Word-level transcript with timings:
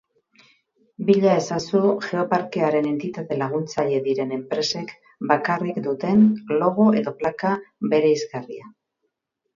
Bila 1.09 1.33
ezazu 1.41 1.81
Geoparkearen 2.05 2.87
entitate 2.93 3.37
laguntzaile 3.41 4.01
diren 4.07 4.33
enpresek 4.39 4.95
bakarrik 5.33 5.79
duten 5.89 6.27
logo 6.63 6.89
edo 7.03 7.15
plaka 7.21 7.53
bereizgarria. 7.93 8.71